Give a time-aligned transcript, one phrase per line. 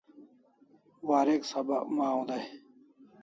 [1.07, 2.45] Warek sabak maw dai